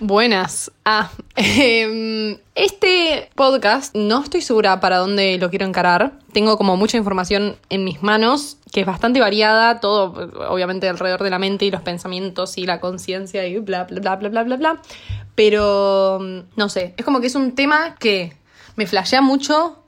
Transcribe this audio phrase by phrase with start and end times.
[0.00, 0.70] Buenas.
[0.84, 6.12] Ah, em, este podcast no estoy segura para dónde lo quiero encarar.
[6.32, 11.30] Tengo como mucha información en mis manos, que es bastante variada, todo obviamente alrededor de
[11.30, 14.56] la mente y los pensamientos y la conciencia y bla, bla, bla, bla, bla, bla,
[14.56, 14.82] bla.
[15.34, 16.20] Pero,
[16.54, 18.36] no sé, es como que es un tema que
[18.76, 19.82] me flashea mucho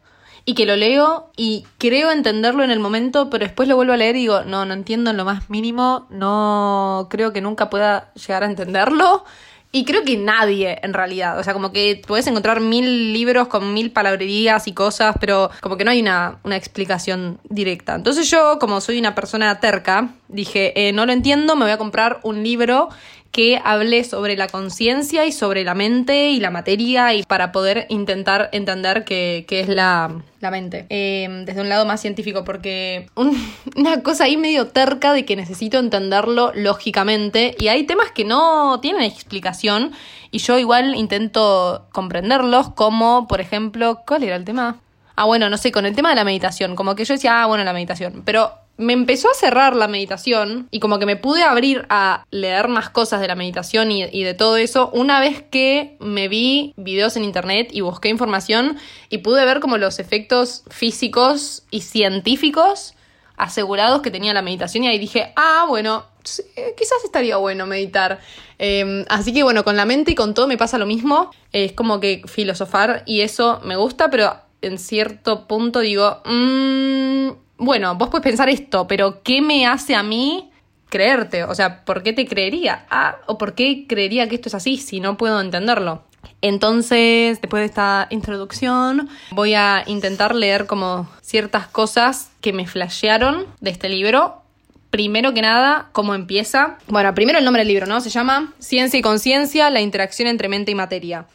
[0.45, 3.97] y que lo leo y creo entenderlo en el momento, pero después lo vuelvo a
[3.97, 8.13] leer y digo, no, no entiendo en lo más mínimo, no creo que nunca pueda
[8.15, 9.25] llegar a entenderlo.
[9.73, 11.39] Y creo que nadie, en realidad.
[11.39, 15.77] O sea, como que puedes encontrar mil libros con mil palabrerías y cosas, pero como
[15.77, 17.95] que no hay una, una explicación directa.
[17.95, 21.79] Entonces yo, como soy una persona terca, dije, eh, no lo entiendo, me voy a
[21.79, 22.89] comprar un libro
[23.31, 27.87] que hable sobre la conciencia y sobre la mente y la materia y para poder
[27.89, 30.87] intentar entender qué, es la, mente.
[30.89, 33.09] Em, desde un lado más científico, porque
[33.77, 38.81] una cosa ahí medio terca de que necesito entenderlo lógicamente y hay temas que no
[38.81, 39.93] tienen explicación
[40.33, 44.81] y yo igual intento comprenderlos como, por ejemplo, ¿cuál era el tema?
[45.15, 47.47] Ah, bueno, no sé, con el tema de la meditación, como que yo decía, ah,
[47.47, 51.43] bueno, la meditación, pero me empezó a cerrar la meditación y como que me pude
[51.43, 55.99] abrir a leer más cosas de la meditación y, de todo eso una vez que
[56.01, 58.79] me vi videos en internet y busqué información
[59.11, 62.95] y pude ver como los efectos físicos y científicos
[63.37, 68.21] asegurados que tenía la meditación y ahí dije, ah, bueno, quizás estaría bueno meditar.
[68.59, 71.31] Em, así que bueno, con la mente y con todo me pasa lo mismo.
[71.53, 77.95] Es como que filosofar y eso me gusta, pero en cierto punto digo, mmm, bueno,
[77.95, 80.51] vos puedes pensar esto, pero ¿qué me hace a mí
[80.89, 81.45] creerte?
[81.45, 82.87] O sea, ¿por qué te creería?
[82.91, 86.03] Ah, o ¿por qué creería que esto es así si no puedo entenderlo?
[86.41, 93.47] Entonces, después de esta introducción, voy a intentar leer como ciertas cosas que me flashearon
[93.61, 94.43] de este libro.
[94.89, 96.79] Primero que nada, cómo empieza.
[96.89, 98.01] Bueno, primero el nombre del libro, ¿no?
[98.01, 101.27] Se llama Ciencia y Conciencia, la interacción entre mente y materia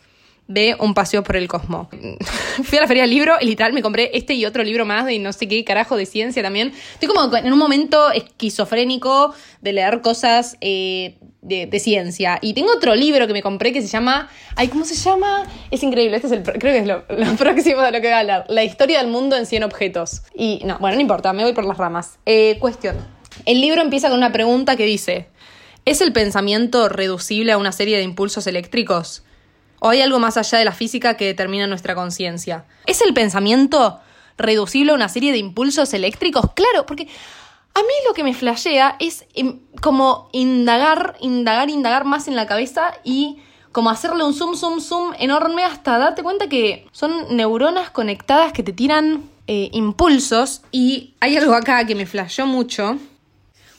[0.47, 1.87] de Un paseo por el cosmos.
[2.63, 5.05] Fui a la feria del libro y literal me compré este y otro libro más
[5.05, 6.73] de no sé qué carajo de ciencia también.
[6.93, 12.39] Estoy como en un momento esquizofrénico de leer cosas eh, de, ciencia.
[12.41, 14.29] Y tengo otro libro que me compré que se llama.
[14.55, 15.45] Ay, ¿cómo se llama?
[15.71, 16.17] Es increíble.
[16.17, 16.43] Este es el.
[16.43, 18.45] Creo que es lo, próximo de lo que voy a hablar.
[18.47, 20.21] La historia del mundo en 100 objetos.
[20.33, 22.19] Y no, bueno, no importa, me voy por las ramas.
[22.25, 22.95] Eh, cuestión.
[23.45, 25.27] El libro empieza con una pregunta que dice:
[25.85, 29.24] ¿Es el pensamiento reducible a una serie de impulsos eléctricos?
[29.85, 32.65] ¿O hay algo más allá de la física que determina nuestra conciencia?
[32.87, 33.99] ¿Es el pensamiento
[34.35, 36.53] reducible a una serie de impulsos eléctricos?
[36.55, 42.27] Claro, porque a mí lo que me flashea es em, como indagar, indagar, indagar más
[42.27, 43.37] en la cabeza y
[43.71, 48.63] como hacerle un zoom, zoom, zoom enorme hasta darte cuenta que son neuronas conectadas que
[48.63, 50.63] te tiran eh, impulsos.
[50.71, 52.97] Y hay algo acá que me flasheó mucho.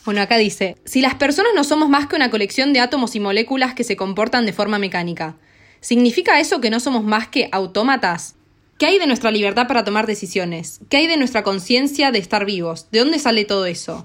[0.05, 3.19] Bueno, acá dice, si las personas no somos más que una colección de átomos y
[3.19, 5.35] moléculas que se comportan de forma mecánica,
[5.81, 8.35] ¿Significa eso que no somos más que autómatas?
[8.79, 10.81] ¿Qué hay de nuestra libertad para tomar decisiones?
[10.91, 12.89] ¿Qué hay de nuestra conciencia de estar vivos?
[12.91, 14.05] ¿De dónde sale todo eso?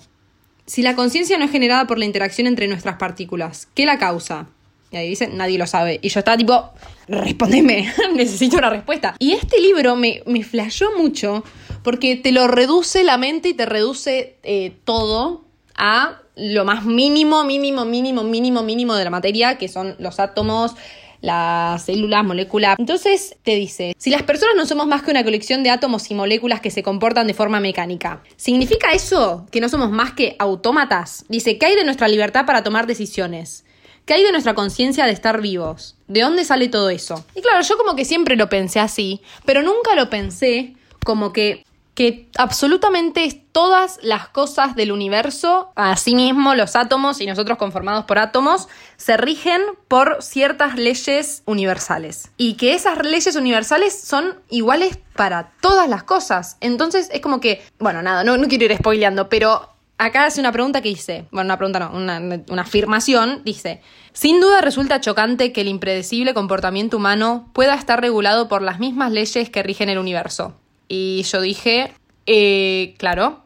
[0.66, 4.48] Si la conciencia no es generada por la interacción entre nuestras partículas, ¿qué la causa?
[4.92, 6.00] Y ahí dice, nadie lo sabe.
[6.02, 6.72] Y yo estaba tipo,
[7.08, 9.16] respondeme, necesito una respuesta.
[9.20, 11.44] Y este libro me, me flashó mucho
[11.84, 15.46] porque te lo reduce la mente y te reduce eh, todo
[15.76, 20.76] a lo más mínimo, mínimo, mínimo, mínimo, mínimo de la materia, que son los átomos,
[21.22, 22.76] las células, moléculas.
[22.78, 26.16] Entonces te dice, si las personas no somos más que una colección de átomos y
[26.16, 31.26] moléculas que se comportan de forma mecánica, ¿significa eso que no somos más que autómatas?
[31.30, 33.66] Dice, ¿qué hay de nuestra libertad para tomar decisiones?
[34.06, 35.96] ¿Qué hay de nuestra conciencia de estar vivos?
[36.08, 37.24] ¿De dónde sale todo eso?
[37.36, 40.74] Y claro, yo como que siempre lo pensé así, pero nunca lo pensé
[41.06, 41.64] como que
[42.02, 48.70] que absolutamente todas las cosas del universo, asimismo los átomos y nosotros conformados por átomos,
[48.98, 52.32] se rigen por ciertas leyes universales.
[52.38, 56.58] Y que esas leyes universales son iguales para todas las cosas.
[56.60, 59.70] Entonces es como que, bueno, nada, no, quiero ir spoileando, pero
[60.00, 63.80] acá hace una pregunta que dice, bueno, una pregunta no, una, afirmación, dice,
[64.12, 69.12] sin duda resulta chocante que el impredecible comportamiento humano pueda estar regulado por las mismas
[69.12, 70.56] leyes que rigen el universo.
[70.94, 71.94] Y yo dije,
[72.26, 73.40] eh, claro.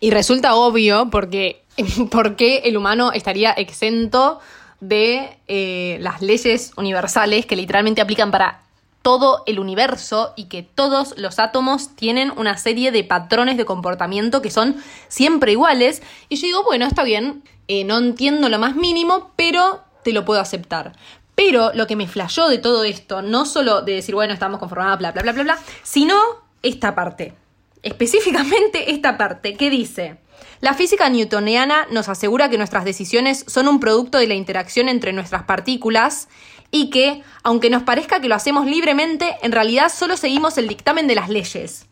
[0.00, 1.64] Y resulta obvio porque,
[2.10, 4.38] porque el humano estaría exento
[4.80, 8.64] de eh, las leyes universales que literalmente aplican para
[9.00, 14.42] todo el universo y que todos los átomos tienen una serie de patrones de comportamiento
[14.42, 14.76] que son
[15.08, 16.02] siempre iguales.
[16.28, 20.26] Y yo digo, bueno, está bien, eh, no entiendo lo más mínimo, pero te lo
[20.26, 20.92] puedo aceptar.
[21.34, 24.98] Pero lo que me flashó de todo esto, no solo de decir, bueno, estamos conformados,
[24.98, 27.34] bla, bla, bla, bla, bla, sino esta parte.
[27.82, 30.18] Específicamente esta parte que dice,
[30.60, 35.12] la física newtoniana nos asegura que nuestras decisiones son un producto de la interacción entre
[35.12, 36.28] nuestras partículas
[36.70, 41.06] y que, aunque nos parezca que lo hacemos libremente, en realidad solo seguimos el dictamen
[41.06, 41.86] de las leyes.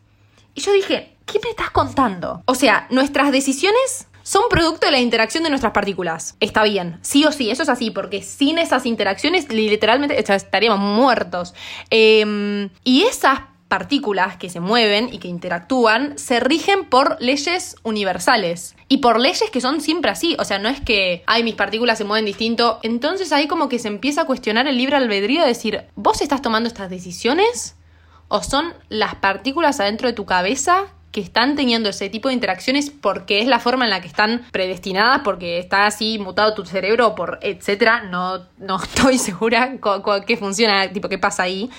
[0.54, 2.42] Y yo dije, ¿qué me estás contando?
[2.44, 6.36] O sea, nuestras decisiones son producto de la interacción de nuestras partículas.
[6.38, 11.54] Está bien, sí o sí, eso es así, porque sin esas interacciones literalmente estaríamos muertos.
[11.88, 18.74] Em, y esas partículas que se mueven y que interactúan se rigen por leyes universales
[18.88, 20.36] y por leyes que son siempre así.
[20.38, 22.80] O sea, no es que, ay, mis partículas se mueven distinto.
[22.82, 26.42] Entonces ahí como que se empieza a cuestionar el libre albedrío de decir, ¿vos estás
[26.42, 27.76] tomando estas decisiones?
[28.28, 32.90] ¿O son las partículas adentro de tu cabeza que están teniendo ese tipo de interacciones
[32.90, 37.14] porque es la forma en la que están predestinadas, porque está así mutado tu cerebro,
[37.14, 38.02] por etcétera.
[38.02, 39.76] No, no estoy segura
[40.26, 41.70] qué funciona, tipo qué pasa ahí.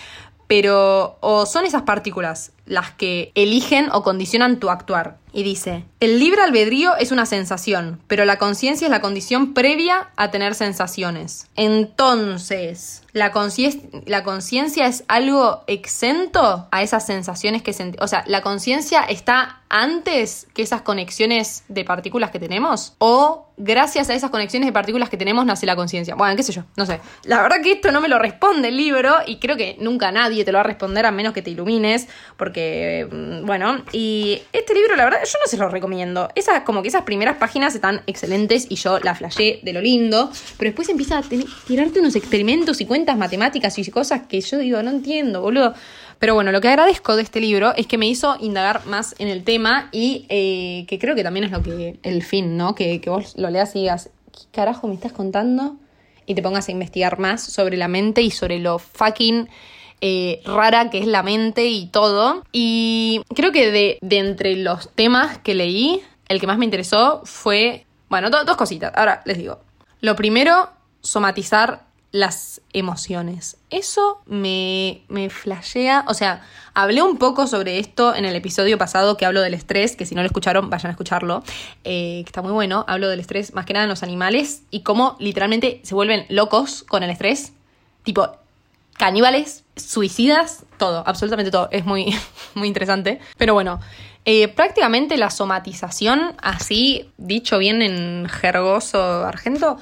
[0.49, 5.17] Pero o son esas partículas las que eligen o condicionan tu actuar.
[5.31, 10.09] Y dice, el libre albedrío es una sensación, pero la conciencia es la condición previa
[10.15, 11.47] a tener sensaciones.
[11.55, 18.05] Entonces, la conciencia es algo exento a esas sensaciones que sentimos.
[18.05, 24.09] O sea, la conciencia está antes que esas conexiones de partículas que tenemos o gracias
[24.09, 26.15] a esas conexiones de partículas que tenemos nace la conciencia.
[26.15, 27.01] Bueno, qué sé yo, no sé.
[27.23, 30.43] La verdad que esto no me lo responde el libro y creo que nunca nadie
[30.43, 32.07] te lo va a responder a menos que te ilumines,
[32.37, 32.58] porque,
[33.11, 36.29] mm, bueno, y este libro la verdad yo no se lo recomiendo.
[36.35, 40.31] Esas, como que esas primeras páginas están excelentes y yo la flashé de lo lindo,
[40.57, 41.23] pero después empieza a
[41.67, 45.73] tirarte unos experimentos y cuentas matemáticas y cosas que yo digo, no entiendo, boludo.
[46.19, 49.29] Pero bueno, lo que agradezco de este libro es que me hizo indagar más en
[49.29, 52.75] el tema y eh, que creo que también es lo que el fin, ¿no?
[52.75, 55.77] Que, que vos lo leas y digas, ¿qué carajo me estás contando?
[56.25, 59.47] Y te pongas a investigar más sobre la mente y sobre lo fucking
[60.01, 62.43] eh, rara que es la mente y todo.
[62.51, 67.85] Y creo que de, entre los temas que leí, el que más me interesó fue,
[68.09, 68.91] bueno, dos cositas.
[68.95, 69.59] Ahora les digo.
[70.01, 70.69] Lo primero,
[71.01, 73.57] somatizar las emociones.
[73.69, 76.05] Eso me, me flashea.
[76.07, 76.41] O sea,
[76.73, 80.15] hablé un poco sobre esto en el episodio pasado que hablo del estrés, que si
[80.15, 81.43] no lo escucharon, vayan a escucharlo,
[81.83, 82.83] eh, que está muy bueno.
[82.87, 86.83] Hablo del estrés más que nada en los animales y cómo literalmente se vuelven locos
[86.83, 87.53] con el estrés.
[88.03, 88.38] Tipo,
[88.99, 91.69] caníbales, suicidas, todo, absolutamente todo.
[91.71, 92.13] Es muy,
[92.53, 93.19] muy interesante.
[93.37, 93.79] Pero bueno,
[94.25, 99.77] eh, prácticamente la somatización, así dicho bien en jergoso argento,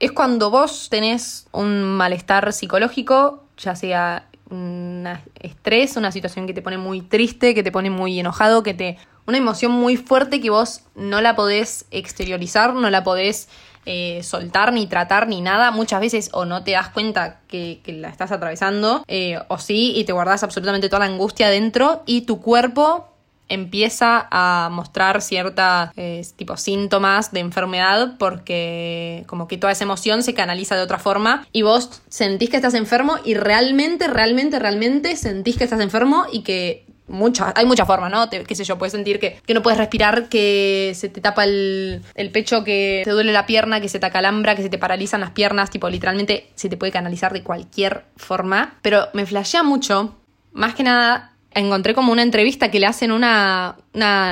[0.00, 5.06] es cuando vos tenés un malestar psicológico, ya sea un
[5.38, 8.96] estrés, una situación que te pone muy triste, que te pone muy enojado, que te.
[9.26, 13.48] una emoción muy fuerte que vos no la podés exteriorizar, no la podés
[13.86, 15.70] eh, soltar ni tratar ni nada.
[15.70, 20.04] Muchas veces o no te das cuenta que, la estás atravesando, eh, o sí, y
[20.04, 23.08] te guardas absolutamente toda la angustia dentro, y tu cuerpo
[23.48, 30.22] empieza a mostrar ciertos eh, tipo síntomas de enfermedad porque como que toda esa emoción
[30.22, 35.16] se canaliza de otra forma y vos sentís que estás enfermo y realmente, realmente, realmente
[35.16, 38.28] sentís que estás enfermo y que muchas, hay muchas formas, ¿no?
[38.28, 42.02] qué sé yo, puedes sentir que, no puedes respirar, que se te tapa el,
[42.32, 45.30] pecho, que te duele la pierna, que se te acalambra, que se te paralizan las
[45.30, 48.74] piernas, tipo, literalmente se te puede canalizar de cualquier forma.
[48.82, 50.14] Pero me flashea mucho,
[50.52, 53.76] más que nada, encontré como una entrevista que le hacen una,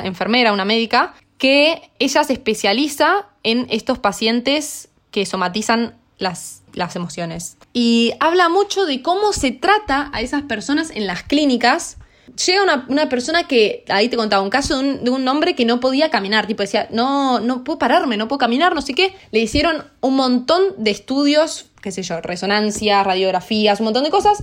[0.04, 6.62] enfermera, una médica, que ella se especializa en estos pacientes que somatizan las
[6.94, 7.56] emociones.
[7.72, 11.98] Y habla mucho de cómo se trata a esas personas en las clínicas.
[12.46, 15.54] Llega una, una persona que, ahí te contaba, un caso de un, de un, hombre
[15.54, 18.94] que no podía caminar, tipo decía, no, no puedo pararme, no puedo caminar, no sé
[18.94, 19.14] qué.
[19.32, 24.42] Le hicieron un montón de estudios, qué sé yo, resonancias, radiografías, un montón de cosas,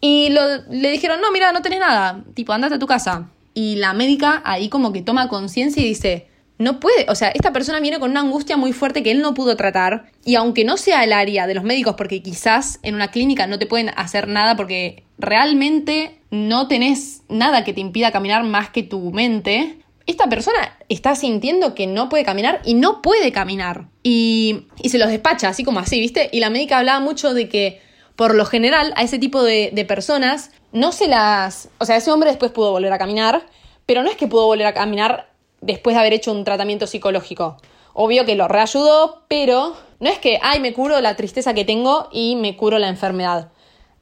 [0.00, 3.28] y le dijeron, no, mira, no tenés nada, tipo, andate a tu casa.
[3.54, 6.28] Y la médica ahí como que toma conciencia y dice,
[6.58, 9.34] no puede, o sea, esta persona viene con una angustia muy fuerte que él no
[9.34, 13.10] pudo tratar y aunque no sea el área de los médicos, porque quizás en una
[13.10, 18.44] clínica no te pueden hacer nada porque realmente no tenés nada que te impida caminar
[18.44, 23.32] más que tu mente, esta persona está sintiendo que no puede caminar y no puede
[23.32, 23.88] caminar.
[24.02, 26.30] Y, y se los despacha, así como así, ¿viste?
[26.32, 27.80] Y la médica hablaba mucho de que
[28.16, 31.68] por lo general a ese tipo de, personas no se las...
[31.78, 33.46] O sea, ese hombre después pudo volver a caminar,
[33.84, 35.30] pero no es que pudo volver a caminar
[35.60, 37.58] después de haber hecho un tratamiento psicológico.
[37.92, 42.08] Obvio que lo reayudó, pero no es que, ay, me curo la tristeza que tengo
[42.10, 43.50] y me curo la enfermedad.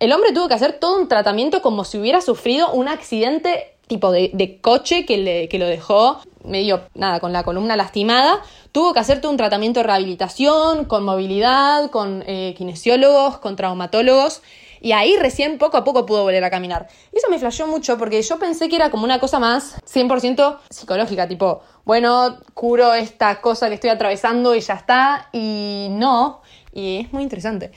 [0.05, 4.13] El hombre tuvo que hacer todo un tratamiento como si hubiera sufrido un accidente tipo
[4.13, 9.01] de, coche que, le, que lo dejó medio, nada, con la columna lastimada, tuvo que
[9.01, 14.43] hacer todo un tratamiento de rehabilitación, con movilidad, con eh, kinesiólogos, con traumatólogos,
[14.83, 16.87] y ahí recién poco a poco pudo volver a caminar.
[17.11, 20.59] Y eso me flasheó mucho porque yo pensé que era como una cosa más 100%
[20.69, 26.43] psicológica, tipo, bueno, curo esta cosa que estoy atravesando y ya está, y no,
[26.75, 27.73] y es muy interesante.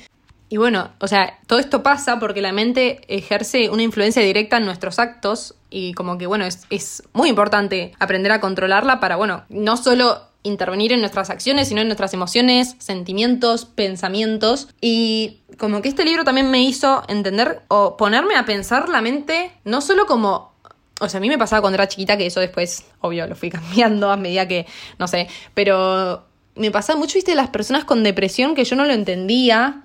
[0.50, 4.66] Y bueno, o sea, todo esto pasa porque la mente ejerce una influencia directa en
[4.66, 9.44] nuestros actos y como que, bueno, es, es muy importante aprender a controlarla para, bueno,
[9.50, 14.70] no solo intervenir en nuestras acciones, sino en nuestras emociones, sentimientos, pensamientos.
[14.80, 19.52] Y como que este libro también me hizo entender o ponerme a pensar la mente
[19.66, 20.56] no solo como
[21.00, 23.50] o sea, a mí me pasaba cuando era chiquita, que eso después, obvio, lo fui
[23.52, 24.66] cambiando a medida que,
[24.98, 26.26] no sé, pero
[26.56, 29.84] me pasaba mucho, viste, las personas con depresión que yo no lo entendía,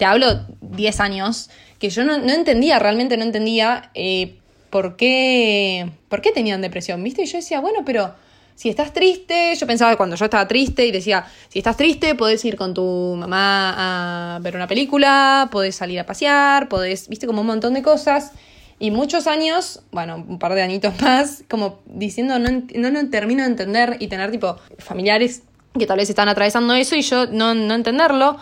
[0.00, 4.38] te hablo 10 años, que yo no, entendía, realmente no entendía eh,
[4.70, 8.14] por, qué, por qué tenían depresión, viste, y yo decía, bueno, pero
[8.54, 12.42] si estás triste, yo pensaba cuando yo estaba triste y decía, si estás triste, podés
[12.46, 17.42] ir con tu mamá a ver una película, podés salir a pasear, podés, viste, como
[17.42, 18.32] un montón de cosas.
[18.78, 23.42] Y muchos años, bueno, un par de añitos más, como diciendo, no, no lo termino
[23.42, 25.42] de entender y tener tipo familiares
[25.78, 28.38] que tal vez están atravesando eso y yo no, no entenderlo.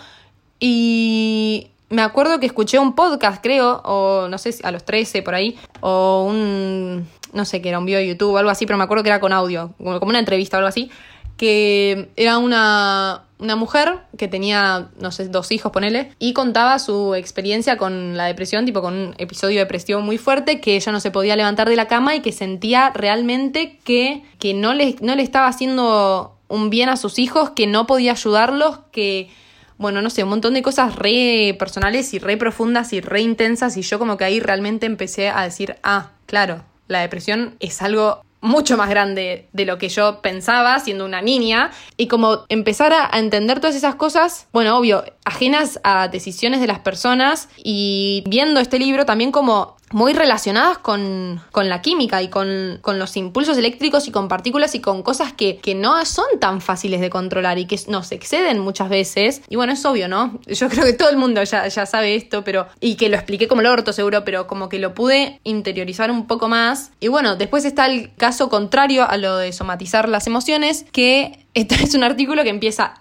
[0.61, 5.35] Y me acuerdo que escuché un podcast, creo, o no sé, a los 13 por
[5.35, 8.77] ahí, o un, no sé qué era, un video de YouTube o algo así, pero
[8.77, 10.91] me acuerdo que era con audio, como una entrevista o algo así,
[11.37, 17.15] que era una, una mujer que tenía, no sé, dos hijos, ponele, y contaba su
[17.15, 21.01] experiencia con la depresión, tipo con un episodio de depresión muy fuerte, que ella no
[21.01, 25.15] se podía levantar de la cama y que sentía realmente que, que no, le, no
[25.15, 29.31] le estaba haciendo un bien a sus hijos, que no podía ayudarlos, que,
[29.79, 33.77] bueno, no sé, un montón de cosas re personales y re profundas y re intensas,
[33.77, 38.23] y yo como que ahí realmente empecé a decir, ah, claro, la depresión es algo
[38.41, 41.71] mucho más grande de lo que yo pensaba siendo una niña.
[41.97, 46.79] Y como empezar a, entender todas esas cosas, bueno, obvio, ajenas a decisiones de las
[46.79, 52.79] personas y viendo este libro también como muy relacionadas con, con la química y con,
[52.81, 56.61] con, los impulsos eléctricos y con partículas y con cosas que, que, no son tan
[56.61, 59.43] fáciles de controlar y que nos exceden muchas veces.
[59.49, 60.41] Y bueno, es obvio, ¿no?
[60.47, 62.67] Yo creo que todo el mundo ya, ya sabe esto, pero.
[62.81, 66.27] Y que lo expliqué como el orto, seguro, pero como que lo pude interiorizar un
[66.27, 66.91] poco más.
[67.01, 71.77] Y bueno, después está el caso contrario a lo de somatizar las emociones, que este
[71.77, 72.95] es un artículo que empieza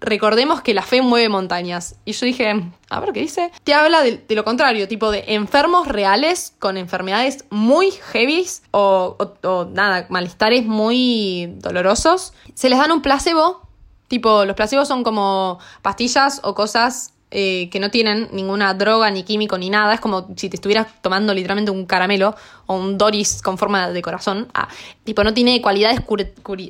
[0.00, 1.96] recordemos que la fe mueve montañas.
[2.04, 3.50] Y yo dije, a ver qué dice.
[3.64, 9.64] Te habla de, lo contrario, tipo de enfermos reales con enfermedades muy heavies o, o,
[9.72, 12.32] nada, malestares muy dolorosos.
[12.54, 13.62] Se les dan un placebo.
[14.08, 19.24] Tipo, los placebos son como pastillas o cosas eh, que no tienen ninguna droga, ni
[19.24, 19.94] químico, ni nada.
[19.94, 22.36] Es como si te estuvieras tomando literalmente un caramelo
[22.66, 24.46] o un Doris con forma de corazón.
[24.54, 24.68] Ah,
[25.02, 25.98] tipo, no tiene cualidades,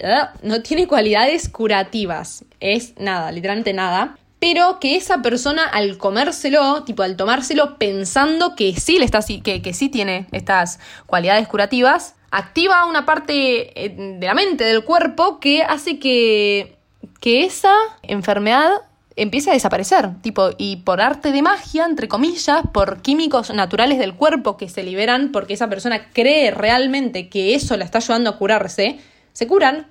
[0.04, 2.46] ah, no tiene cualidades curativas.
[2.60, 4.16] Es nada, literalmente nada.
[4.38, 9.60] Pero que esa persona al comérselo, tipo al tomárselo pensando que sí, le está, que,
[9.60, 15.40] que sí tiene estas cualidades curativas, activa una parte eh, de la mente, del cuerpo,
[15.40, 16.78] que hace que,
[17.20, 18.70] que esa enfermedad
[19.16, 24.14] empieza a desaparecer, tipo, y por arte de magia, entre comillas, por químicos naturales del
[24.14, 28.38] cuerpo que se liberan porque esa persona cree realmente que eso la está ayudando a
[28.38, 28.98] curarse,
[29.32, 29.88] se curan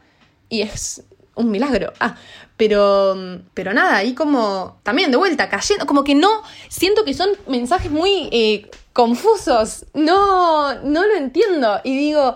[0.50, 1.04] y es
[1.36, 1.94] un milagro.
[2.00, 2.16] Ah,
[2.58, 3.16] pero,
[3.54, 6.30] pero nada, ahí como también de vuelta, cayendo, como que no,
[6.70, 12.36] siento que son mensajes muy eh, confusos, no, no lo entiendo y digo,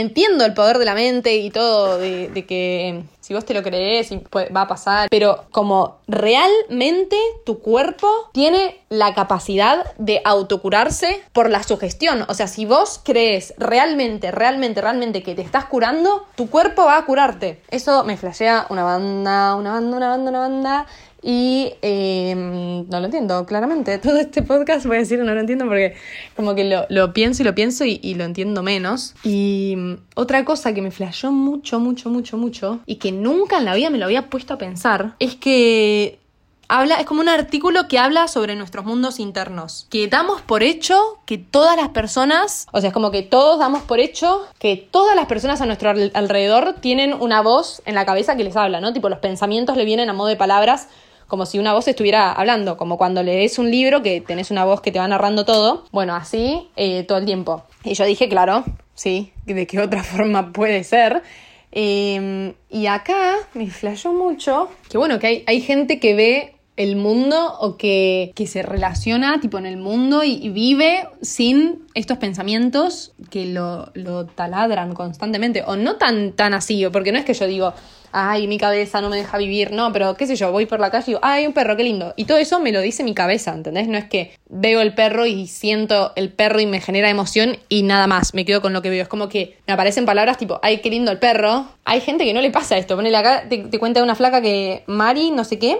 [0.00, 4.10] entiendo el poder de la mente y todo, de, que si vos te lo crees
[4.12, 11.62] va a pasar, pero como realmente tu cuerpo tiene la capacidad de autocurarse por la
[11.62, 12.24] sugestión.
[12.28, 16.96] O sea, si vos crees realmente, realmente, realmente que te estás curando, tu cuerpo va
[16.96, 17.62] a curarte.
[17.70, 20.86] Eso me flashea una banda, una banda, una banda, una banda.
[21.22, 23.98] Y em, no lo entiendo, claramente.
[24.02, 25.94] Todo este podcast voy a decir no lo entiendo porque
[26.36, 29.14] como que lo, pienso y lo pienso y, lo entiendo menos.
[29.22, 33.64] Y mm, otra cosa que me flashó mucho, mucho, mucho, mucho y que nunca en
[33.64, 36.18] la vida me lo había puesto a pensar es que
[36.68, 39.86] habla, es como un artículo que habla sobre nuestros mundos internos.
[39.90, 43.82] Que damos por hecho que todas las personas, o sea, es como que todos damos
[43.82, 48.36] por hecho que todas las personas a nuestro alrededor tienen una voz en la cabeza
[48.36, 48.92] que les habla, ¿no?
[48.92, 50.88] Tipo, los pensamientos le vienen a modo de palabras
[51.30, 54.82] como si una voz estuviera hablando, como cuando lees un libro que tenés una voz
[54.82, 55.84] que te va narrando todo.
[55.92, 57.62] Bueno, así eh, todo el tiempo.
[57.84, 61.22] Y yo dije, claro, sí, ¿de qué otra forma puede ser?
[61.72, 66.96] Em, y acá me flashó mucho que bueno, que hay, hay gente que ve el
[66.96, 73.12] mundo o que, que, se relaciona tipo en el mundo y, vive sin estos pensamientos
[73.28, 77.46] que lo, lo, taladran constantemente o no tan, tan así, porque no es que yo
[77.46, 77.74] digo,
[78.12, 80.90] ay, mi cabeza no me deja vivir, no, pero qué sé yo, voy por la
[80.90, 82.14] calle y digo, ay, un perro, qué lindo.
[82.16, 83.86] Y todo eso me lo dice mi cabeza, ¿entendés?
[83.86, 87.82] No es que veo el perro y siento el perro y me genera emoción y
[87.82, 89.02] nada más, me quedo con lo que veo.
[89.02, 91.66] Es como que me aparecen palabras tipo, ay, qué lindo el perro.
[91.84, 94.82] Hay gente que no le pasa esto, ponele acá, te, te cuenta una flaca que
[94.86, 95.78] Mari, no sé qué,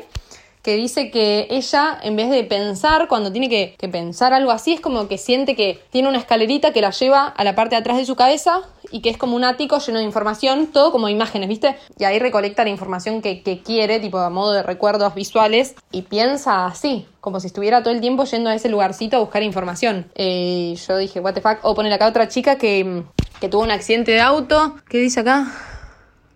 [0.63, 4.75] que dice que ella, en vez de pensar, cuando tiene que, que pensar algo así,
[4.75, 7.81] es como que siente que tiene una escalerita que la lleva a la parte de
[7.81, 11.09] atrás de su cabeza y que es como un ático lleno de información, todo como
[11.09, 11.77] imágenes, ¿viste?
[11.99, 16.03] Y ahí recolecta la información que, que quiere, tipo a modo de recuerdos visuales, y
[16.03, 20.11] piensa así, como si estuviera todo el tiempo yendo a ese lugarcito a buscar información.
[20.15, 23.05] Eh, yo dije, what the fuck, o poner acá otra chica que,
[23.41, 25.47] que tuvo un accidente de auto, ¿qué dice acá?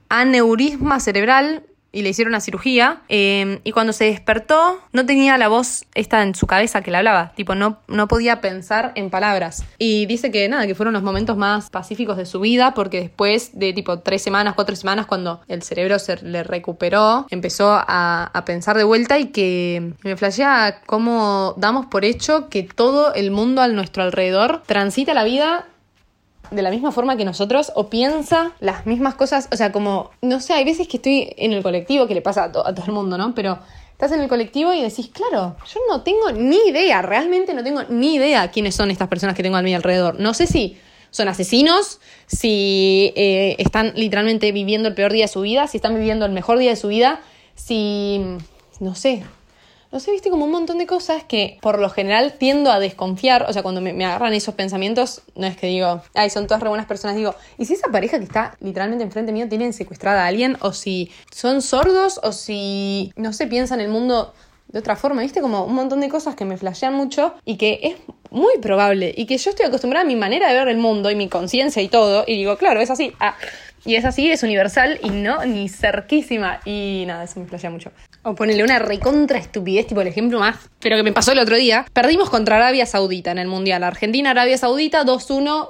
[0.08, 1.64] Aneurisma cerebral,
[1.94, 3.02] y le hicieron una cirugía.
[3.08, 6.98] eh, y cuando se despertó, no tenía la voz esta en su cabeza que le
[6.98, 7.32] hablaba.
[7.36, 9.64] Tipo, no, no podía pensar en palabras.
[9.78, 13.50] Y dice que nada, que fueron los momentos más pacíficos de su vida, porque después
[13.58, 18.44] de tipo tres semanas, cuatro semanas, cuando el cerebro se le recuperó, empezó a, a
[18.44, 23.62] pensar de vuelta y que me flashea cómo damos por hecho que todo el mundo
[23.62, 25.66] a nuestro alrededor transita la vida
[26.54, 30.40] de la misma forma que nosotros o piensa las mismas cosas, o sea, como, no
[30.40, 32.86] sé, hay veces que estoy en el colectivo, que le pasa a, to- a todo
[32.86, 33.34] el mundo, ¿no?
[33.34, 33.58] Pero
[33.92, 37.82] estás en el colectivo y decís, claro, yo no tengo ni idea, realmente no tengo
[37.88, 40.18] ni idea quiénes son estas personas que tengo a mi alrededor.
[40.18, 40.78] No sé si
[41.10, 45.94] son asesinos, si eh, están literalmente viviendo el peor día de su vida, si están
[45.94, 47.20] viviendo el mejor día de su vida,
[47.54, 48.20] si,
[48.80, 49.22] no sé,
[49.94, 53.46] no sé, viste como un montón de cosas que por lo general tiendo a desconfiar.
[53.48, 56.68] O sea, cuando me, agarran esos pensamientos, no es que digo, ay, son todas re
[56.68, 57.14] buenas personas.
[57.14, 60.56] Digo, ¿y si esa pareja que está literalmente enfrente mío tienen secuestrada a alguien?
[60.62, 64.34] O si son sordos, o si, no sé, piensan el mundo
[64.74, 67.78] de otra forma, viste como un montón de cosas que me flashean mucho y que
[67.80, 67.94] es
[68.32, 71.14] muy probable y que yo estoy acostumbrada a mi manera de ver el mundo y
[71.14, 73.12] mi conciencia y todo y digo, claro, es así.
[73.20, 73.36] Ah,
[73.84, 76.58] y es así, es universal y no ni cerquísima.
[76.64, 77.92] Y nada, eso me flashea mucho.
[78.24, 80.56] O ponerle una recontra estupidez, tipo el ejemplo más.
[80.80, 81.86] Pero que me pasó el otro día.
[81.92, 83.84] Perdimos contra Arabia Saudita en el Mundial.
[83.84, 85.68] Argentina, Arabia Saudita, 2-1.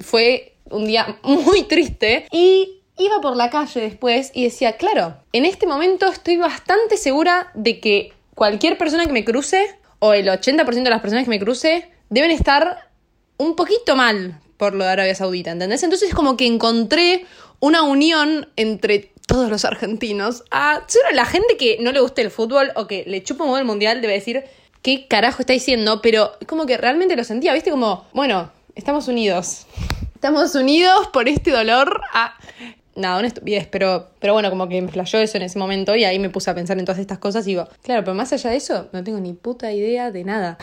[0.00, 2.26] Fue un día muy triste.
[2.32, 7.52] Y iba por la calle después y decía, claro, en este momento estoy bastante segura
[7.54, 11.38] de que cualquier persona que me cruce, o el 80% de las personas que me
[11.38, 12.90] cruce, deben estar
[13.36, 15.82] un poquito mal por lo de Arabia Saudita, ¿entendés?
[15.82, 17.26] Entonces como que encontré
[17.58, 20.44] una unión entre todos los argentinos.
[20.50, 23.58] Ah, seguro la gente que no le guste el fútbol o que le chupa un
[23.58, 24.44] el mundial debe decir
[24.80, 27.70] qué carajo está diciendo, pero como que realmente lo sentía, ¿viste?
[27.70, 29.66] Como, bueno, estamos unidos.
[30.14, 32.00] Estamos unidos por este dolor.
[32.14, 32.38] Ah,
[33.00, 36.04] nada, una estupidez, pero, pero bueno, como que me flashó eso en ese momento y
[36.04, 38.50] ahí me puse a pensar en todas estas cosas y digo, claro, pero más allá
[38.50, 40.58] de eso, no tengo ni puta idea de nada.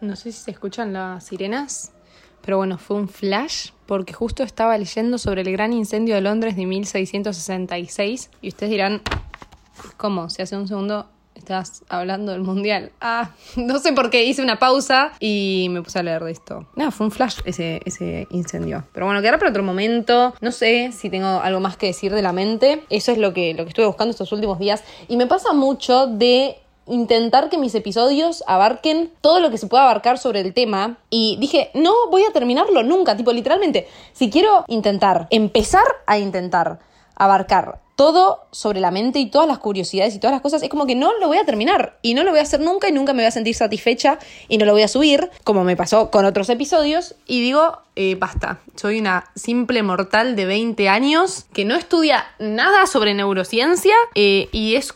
[0.00, 1.92] No sé si se escuchan las sirenas,
[2.44, 6.56] pero bueno, fue un flash porque justo estaba leyendo sobre el gran incendio de Londres
[6.56, 9.02] de 1666 y ustedes dirán,
[9.96, 10.28] ¿cómo?
[10.28, 11.08] Si hace un segundo
[11.44, 12.90] estás hablando del mundial.
[13.00, 16.66] Ah, no sé por qué hice una pausa y me puse a leer de esto.
[16.76, 18.84] No, fue un flash ese, ese incendio.
[18.92, 20.34] Pero bueno, quedará para otro momento.
[20.40, 22.82] No sé si tengo algo más que decir de la mente.
[22.90, 24.82] Eso es lo que, lo que estuve buscando estos últimos días.
[25.08, 29.84] Y me pasa mucho de intentar que mis episodios abarquen todo lo que se pueda
[29.84, 34.64] abarcar sobre el tema y dije, no voy a terminarlo nunca, tipo literalmente, si quiero
[34.68, 36.80] intentar, empezar a intentar
[37.16, 40.86] abarcar todo sobre la mente y todas las curiosidades y todas las cosas, es como
[40.86, 43.12] que no lo voy a terminar y no lo voy a hacer nunca y nunca
[43.12, 46.24] me voy a sentir satisfecha y no lo voy a subir, como me pasó con
[46.24, 51.76] otros episodios, y digo, eh, basta, soy una simple mortal de 20 años que no
[51.76, 54.94] estudia nada sobre neurociencia eh, y es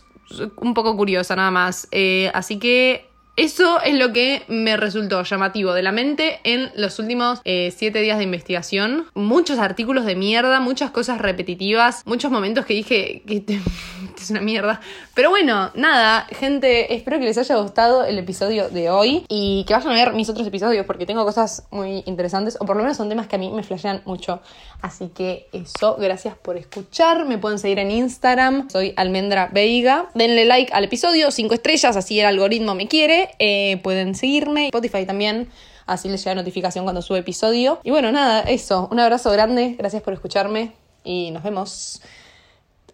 [0.60, 1.88] un poco curiosa nada más.
[1.90, 3.07] Eh, así que
[3.38, 8.00] eso es lo que me resultó llamativo de la mente en los últimos eh, siete
[8.00, 9.06] días de investigación.
[9.14, 13.44] Muchos artículos de mierda, muchas cosas repetitivas, muchos momentos que dije que
[14.22, 14.80] es una mierda.
[15.14, 19.74] Pero bueno, nada, gente, espero que les haya gustado el episodio de hoy y que
[19.74, 22.96] vayan a ver mis otros episodios porque tengo cosas muy interesantes o por lo menos
[22.96, 24.40] son temas que a mí me flashean mucho.
[24.80, 27.24] Así que eso, gracias por escuchar.
[27.24, 30.10] Me pueden seguir en Instagram, soy Almendra Veiga.
[30.14, 33.30] Denle like al episodio, 5 estrellas, así el algoritmo me quiere.
[33.38, 35.48] Eh, pueden seguirme, Spotify también.
[35.88, 37.80] Así les llega notificación cuando sube episodio.
[37.82, 38.88] Y bueno, nada, eso.
[38.92, 39.74] Un abrazo grande.
[39.78, 40.72] Gracias por escucharme.
[41.02, 42.02] Y nos vemos.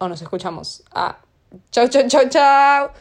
[0.00, 0.82] O nos escuchamos.
[0.92, 1.16] Ah.
[1.70, 2.94] Chau, chau, chau, chau.